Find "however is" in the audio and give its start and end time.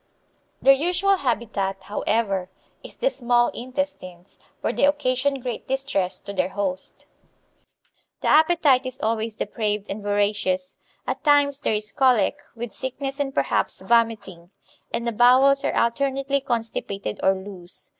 1.83-2.95